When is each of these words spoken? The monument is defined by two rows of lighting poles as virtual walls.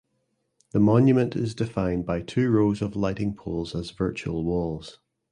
The 0.71 0.79
monument 0.79 1.35
is 1.35 1.53
defined 1.53 2.07
by 2.07 2.21
two 2.23 2.49
rows 2.49 2.81
of 2.81 2.95
lighting 2.95 3.35
poles 3.35 3.75
as 3.75 3.91
virtual 3.91 4.43
walls. 4.43 4.97